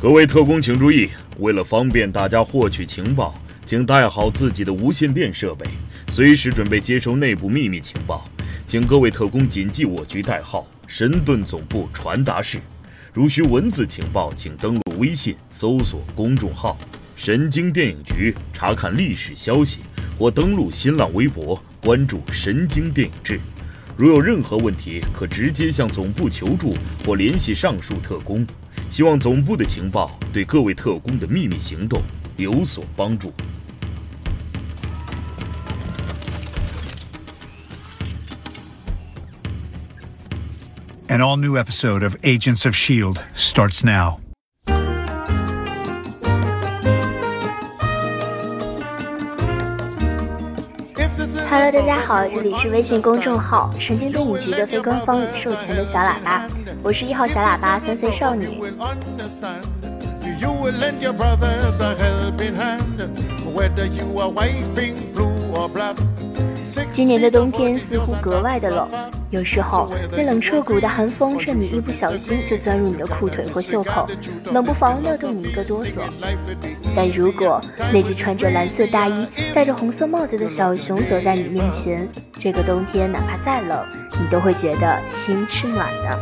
[0.00, 1.10] 各位特工请注意，
[1.40, 3.34] 为了方便大家获取情报，
[3.64, 5.66] 请带好自己的无线电设备，
[6.06, 8.30] 随时准备接收内部秘密情报。
[8.68, 12.60] 请各位特工谨记我局代号：神盾总部传达室。
[13.12, 16.78] 如需文字情报，请登录微信搜索公众号
[17.16, 19.80] “神经电影局”查看历史消息，
[20.16, 23.40] 或登录新浪微博关注“神经电影志”。
[23.96, 26.74] 如有任何问题，可直接向总部求助
[27.06, 28.46] 或联系上述特工。
[28.88, 32.02] 希望总部的情报对各位特工的秘密行动
[32.36, 33.32] 有所帮助。
[41.08, 43.20] An all new episode of Agents of S.H.I.E.L.D.
[43.36, 44.18] starts now.
[51.72, 56.46] 大家好，这里是微信公众号“神经电影局”的非官方已授权的小喇叭，
[56.82, 58.60] 我是一号小喇叭三岁少女。
[66.90, 68.88] 今年的冬天似乎格外的冷，
[69.30, 74.08] 有时候那冷彻骨的寒风趁你一不小心就钻入你的裤腿或袖口，
[74.52, 76.00] 冷不防的冻你一个哆嗦。
[76.96, 77.60] 但如果
[77.92, 82.08] 那只穿着蓝色大衣、戴着红色帽子的小熊走在你面前，
[82.40, 86.18] 这个冬天哪怕再冷，你都会觉得心是暖的。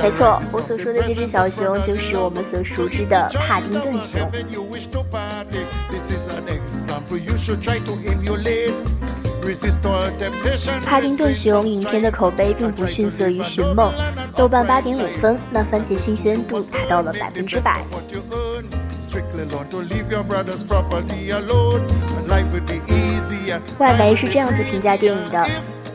[0.00, 4.30] 没错，我所说的这只小熊就是我们所熟知的帕丁顿熊。
[10.84, 13.92] 帕丁顿熊影片的口碑并不逊色于《寻梦》，
[14.36, 17.82] 豆瓣八点五分，那番茄新鲜度达到了百分之百。
[23.78, 25.46] 外媒是这样子评价电影的。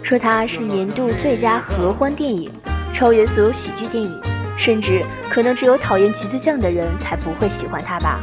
[0.05, 2.51] 说它是年度最佳合欢电影，
[2.93, 4.21] 超越所有喜剧电影，
[4.57, 8.19] 甚至可能只有讨厌橘子酱的人才不会喜欢它吧。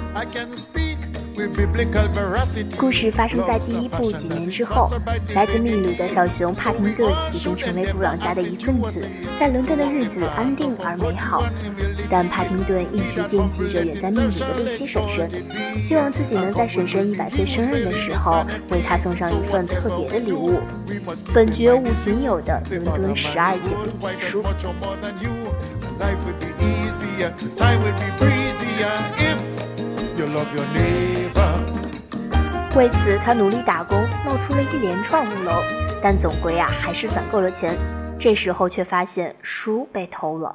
[2.78, 4.90] 故事发生在第一部几年之后，
[5.34, 9.08] 来自秘鲁的小熊帕丁顿已经成为布朗家的一份子，
[9.38, 11.44] 在伦敦的日子安定而美好。
[12.10, 15.30] 但帕丁顿一直惦记着远在秘鲁的露西婶婶，
[15.80, 20.60] 希望自己能在婶婶一百岁生日的时候为她送上一份特别的礼物——
[21.32, 24.42] 本绝无仅有的伦敦十二景立体书。
[32.76, 35.54] 为此，他努力打工，闹出了一连串乌龙，
[36.00, 37.76] 但总归啊，还是攒够了钱。
[38.18, 40.54] 这时候却发现书被偷了。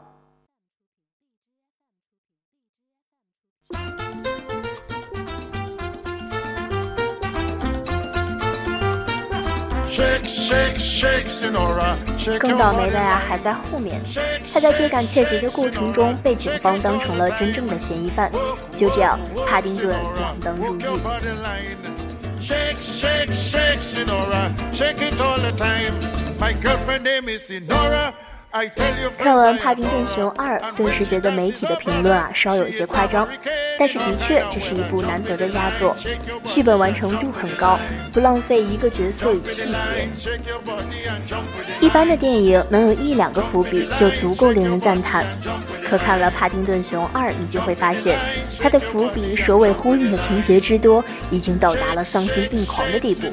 [12.40, 14.02] 更倒霉的呀，还在后面。
[14.54, 18.32] 他在追赶窃贼的过程中，被警方当成了真正的嫌疑犯。
[18.76, 20.82] 就这样，帕丁顿锒铛入狱。
[29.18, 33.28] 看完《帕丁顿熊二》，顿时觉得媒体的评论啊稍有些夸张，
[33.78, 35.96] 但是的确这是一部难得的佳作，
[36.46, 37.78] 剧本完成度很高，
[38.12, 40.08] 不浪费一个角色与细节。
[41.82, 45.26] 一般的电影能有一两个伏笔就足够令人赞叹，
[45.84, 48.18] 可看了《帕丁顿熊二》，你就会发现
[48.60, 53.28] 它的伏笔首尾呼应的情节之多，已经到达了丧心病狂的地步。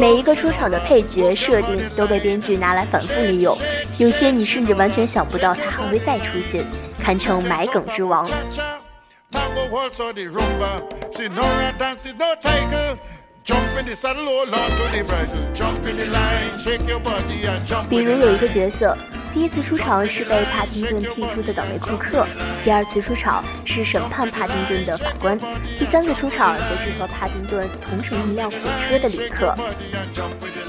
[0.00, 3.56] 每一个出场的配角设定都被编剧拿来反复利用，
[3.98, 6.64] 有些你甚至完全想不到他还会再出现，
[7.02, 8.28] 堪称埋梗之王。
[17.88, 18.96] 比如有一个角色。
[19.36, 22.26] 第一次出场是被帕丁顿踢出的倒霉库克，
[22.64, 25.36] 第二次出场是审判帕丁顿的法官，
[25.78, 28.56] 第三次出场则是和帕丁顿同乘一辆火
[28.88, 29.54] 车的旅客，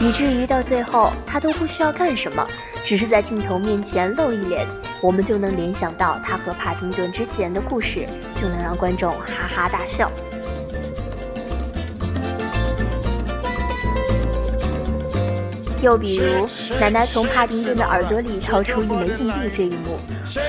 [0.01, 2.45] 以至于到最后他都不需要干什么，
[2.83, 4.67] 只是在镜头面前露一脸，
[5.01, 8.05] 我们就能联想到他和帕丁顿之前的故事，
[8.35, 10.11] 就能让观众哈哈大笑。
[15.81, 16.47] 又比如，
[16.79, 19.97] 奶奶从帕丁顿的耳朵里掏出一枚硬币这一幕，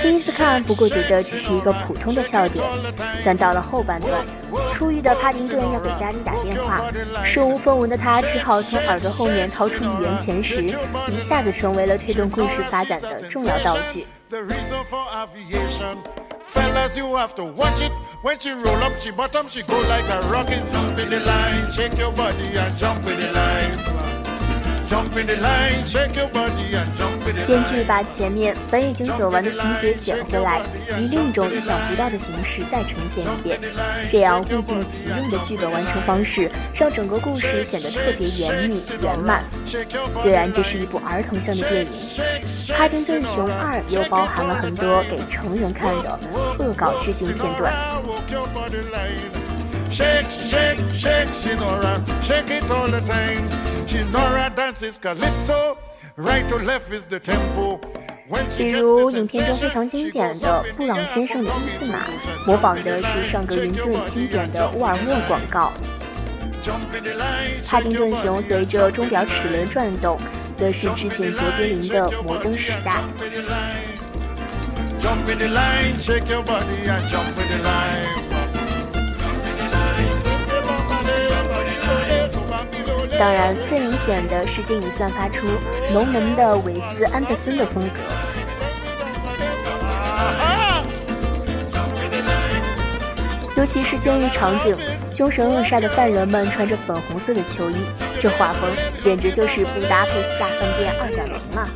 [0.02, 2.64] 第一次看不过觉得只是一个普通的笑点，
[3.24, 4.24] 但到了后半段，
[4.74, 6.82] 出狱的帕丁顿要给家里打电话，
[7.24, 14.06] 身无分文的他只好从耳朵后面掏出一元钱时，一下子成为了推动故事发展的重要道具。
[16.50, 17.92] Fellas, you have to watch it.
[18.22, 20.64] When she roll up, she bottom, she go like a rocket.
[20.72, 24.17] Jump in the line, shake your body and jump in the line.
[27.46, 30.62] 编剧把前面本已经走完的情节捡回来，
[30.98, 33.60] 以另一种意想不到的形式再呈现一遍，
[34.10, 39.44] 这样物尽其用的剧本完成方式，让整个故事显得特别严密圆满。
[40.22, 41.92] 虽然这是一部儿童向的电影，
[42.72, 46.18] 《哈丁顿熊二》又包含了很多给成人看的
[46.58, 47.74] 恶搞致敬片段。
[49.90, 53.48] Shake, shake, shake, Shinora, shake it all the time.
[53.86, 55.78] Shinora dances calypso,
[56.16, 57.80] right to left is the tempo.
[58.56, 61.98] 比如影片中非常经典的布朗先生的伊斯玛，
[62.46, 65.72] 模仿的是上格云顿经典的沃尔默广告。
[67.66, 70.18] 帕丁顿熊随着钟表齿轮转动，
[70.58, 73.00] 则是致敬卓别林的《摩登时代》。
[75.00, 78.37] Jump in the line, shake your body and jump in the line.
[83.18, 85.44] 当然，最明显的是电影散发出
[85.92, 87.98] 浓浓的韦斯安德森的风格，
[93.56, 94.76] 尤其是监狱场景，
[95.10, 97.74] 凶神恶煞的犯人们穿着粉红色的球衣，
[98.22, 98.70] 这画风
[99.02, 101.68] 简直就是布达佩斯大饭店二点零啊！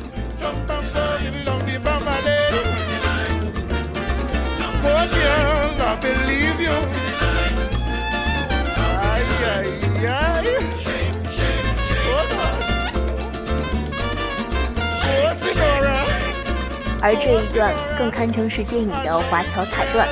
[17.03, 20.07] 而这一段更堪称是电影的华侨彩段。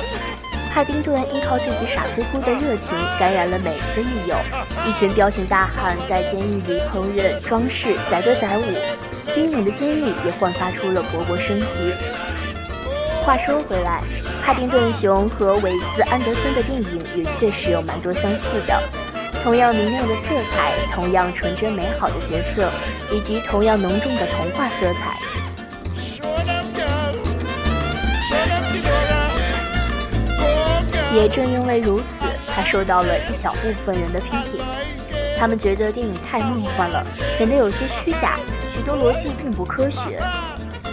[0.70, 4.36] 帕丁顿依靠自己傻乎乎的热情，感染了每一个狱友。
[4.86, 8.64] 一群彪形大汉在监狱里烹饪、装饰、载歌载舞，
[9.34, 11.92] 冰冷的监狱也焕发出了勃勃生机。
[13.24, 14.02] 话说回来，
[14.44, 18.82] 帕丁顿熊和韦斯安德森的电影也确实有蛮多相似的，
[19.42, 22.70] 同样明亮的色彩，同样纯真美好的角色，
[23.14, 25.21] 以及同样浓重的童话色彩。
[31.12, 32.04] 也正因为如此，
[32.46, 34.60] 他受到了一小部分人的批评。
[35.38, 37.04] 他们觉得电影太梦幻了，
[37.36, 38.38] 显得有些虚假，
[38.74, 40.18] 许多逻辑并不科学。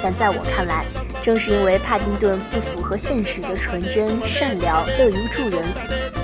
[0.02, 0.84] 但在我看来，
[1.22, 5.64] 正是因为帕丁顿不符合现实的纯真、善良、乐于助人，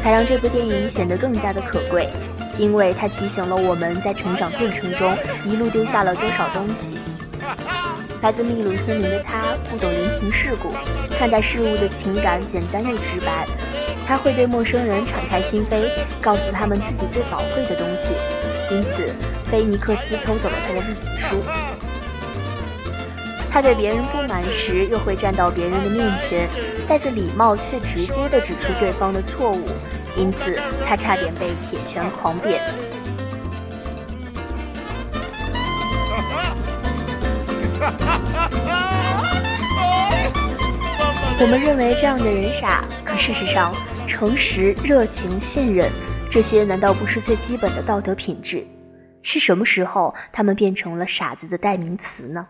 [0.04, 2.10] 才让这部电影显得更加的可贵。
[2.58, 5.14] 因为它提醒了我们在成长过程中
[5.44, 6.98] 一路丢下了多少东西。
[8.22, 10.70] 来自秘鲁森林的他，不懂人情世故，
[11.20, 13.46] 看待事物的情感简单又直白。
[14.08, 15.90] 他会对陌生人敞开心扉，
[16.22, 18.10] 告诉他们自己最宝贵的东西。
[18.74, 19.14] 因此，
[19.50, 21.42] 菲尼克斯偷走了他的历史书。
[23.50, 26.48] 他对别人不满时，又会站到别人的面前，
[26.88, 29.64] 带着礼貌却直接地指出对方的错误。
[30.16, 32.62] 因此，他差点被铁拳狂扁。
[41.38, 43.74] 我们认为这样的人傻，可事实上。
[44.18, 45.92] 诚实、热情、信任，
[46.32, 48.66] 这些难道不是最基本的道德品质？
[49.24, 52.48] 是什么时候他们变成了傻子的代名词呢？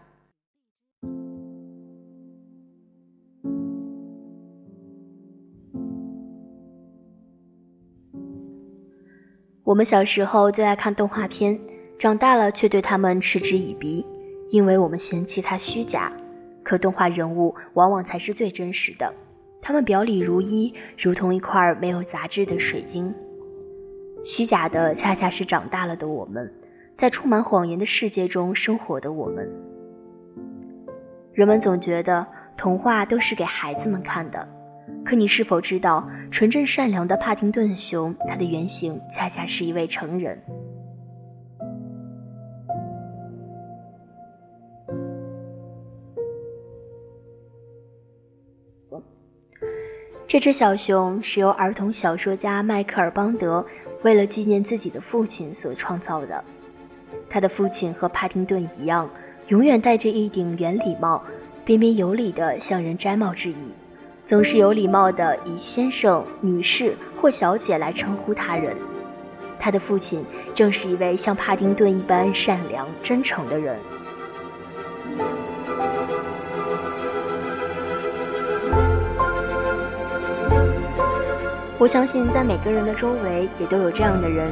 [9.64, 11.60] 我们小时候最爱看动画片，
[11.98, 14.06] 长大了却对他们嗤之以鼻，
[14.52, 16.12] 因为我们嫌弃它虚假。
[16.64, 19.12] 可动画人物往往才是最真实的。
[19.68, 23.12] 他们表里如一，如同一块没有杂质的水晶。
[24.24, 26.54] 虚假的，恰恰是长大了的我们，
[27.00, 29.52] 在充满谎言的世界中生活的我们。
[31.34, 34.48] 人们总觉得童话都是给孩子们看的，
[35.04, 40.40] 可你是否知道，纯真善良的帕丁顿熊，它的原型恰恰是一位成人。
[50.28, 53.66] 这只小熊是由儿童小说家迈克尔·邦德
[54.02, 56.44] 为了纪念自己的父亲所创造的。
[57.30, 59.10] 他的父亲和帕丁顿一样，
[59.48, 61.24] 永远戴着一顶圆礼帽，
[61.64, 63.56] 彬彬有礼地向人摘帽致意，
[64.28, 68.76] 总是有礼貌地以先生、女士或小姐来称呼他人。
[69.60, 73.78] 他的父亲正是一位像帕丁顿一般善良、真诚的人。
[81.78, 84.48] 我相信，在每个人的周围也都有这样的人，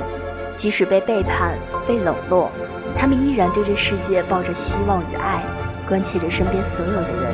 [0.57, 2.51] 即使被背叛、被冷落，
[2.99, 5.41] 他们依然对这世界抱着希望与爱，
[5.87, 7.33] 关切着身边所有的人。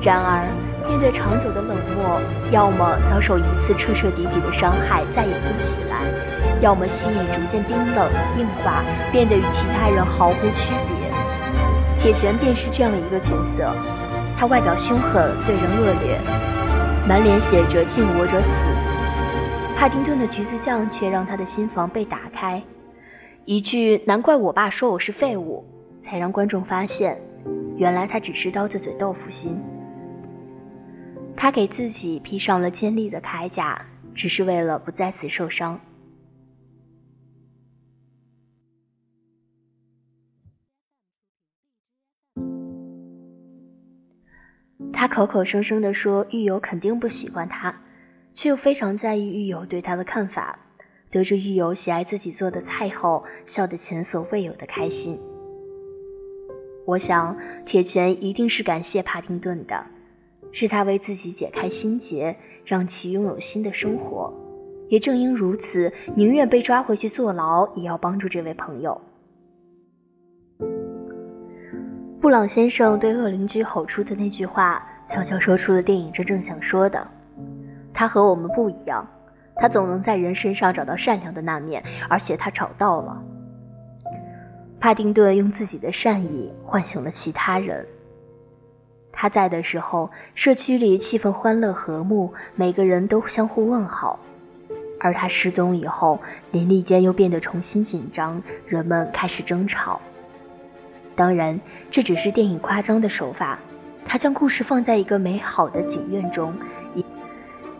[0.00, 0.46] 然而，
[0.88, 2.20] 面对长久的冷漠，
[2.52, 6.06] 要么遭受一次彻彻底底的伤害，再也不起来；
[6.60, 11.02] 要么心已逐渐冰冷硬化，变得与其他人毫无区别。
[12.00, 13.74] 铁拳便是这样一个角色，
[14.38, 16.18] 他外表凶狠，对人恶劣，
[17.08, 18.48] 满脸写着“敬我者死”。
[19.76, 22.62] 帕丁顿的橘子酱却让他的心房被打开，
[23.44, 25.64] 一句“难怪我爸说我是废物”，
[26.04, 27.20] 才让观众发现，
[27.76, 29.60] 原来他只是刀子嘴豆腐心。
[31.36, 33.82] 他给自己披上了尖利的铠甲，
[34.14, 35.80] 只是为了不再次受伤。
[45.02, 47.74] 他口口声声地说狱友肯定不喜欢他，
[48.34, 50.56] 却又非常在意狱友对他的看法。
[51.10, 55.18] 得知狱友喜爱自己做的菜后，笑得前所未有的开心。
[56.86, 59.84] 我想，铁拳一定是感谢帕丁顿的。
[60.52, 64.32] 是他为自己解开心结，让其拥有新的生活。
[64.88, 69.00] 也正因如此，宁愿被抓回去坐牢，也要帮助这位朋友。
[72.20, 77.06] 布朗先生对恶邻居吼出的那句话，悄悄说出了电影真正想说的：
[77.92, 79.06] 他和我们不一样，
[79.56, 83.22] 他总能在人身上找到善良的那面，而且他找到了。
[84.80, 87.86] 帕丁顿用自己的善意唤醒了其他人。
[89.12, 94.18] 他在的时候，社区里气氛欢乐和睦，每个人都相互问好；
[94.98, 96.18] 而他失踪以后，
[96.50, 100.00] 邻里间又变得重新紧张，人们开始争吵。
[101.14, 103.58] 当然，这只是电影夸张的手法，
[104.12, 106.54] 他将故事放在一个美好的景院中，
[106.94, 107.02] 一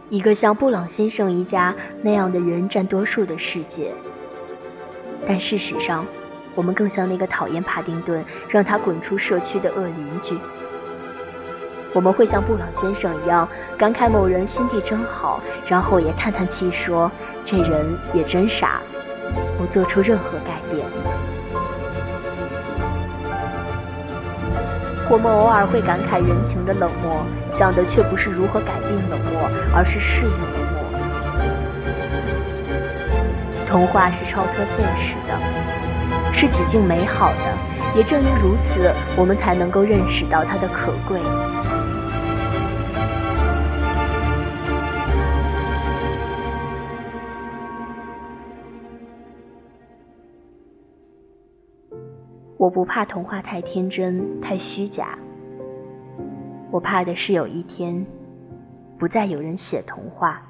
[0.09, 3.93] 一个像布朗先生一家那样的人占多数的世界。
[5.29, 6.07] 但事实上，
[6.55, 10.39] 我们更像那个讨厌帕丁顿，让他滚出社区的恶邻居。
[11.93, 13.47] 我们会像布朗先生一样
[13.77, 17.13] 感慨某人心地真好，然后也叹叹气说
[17.45, 18.81] 这人也真傻，
[19.59, 20.87] 不做出任何改变。
[25.11, 30.39] 我们偶尔会感慨人情的冷漠，想的却不是如何改变冷漠，而是适应冷
[30.73, 30.83] 漠。
[33.69, 35.37] 童话是超脱现实的，
[36.33, 37.73] 是几近美好的。
[37.95, 41.21] 也正因如此，我们才能够认识到它的可贵。
[52.63, 55.19] 我不怕童话太天真、太虚假，
[56.71, 58.07] 我怕的是有一天，
[58.97, 60.41] 不再有人写童话。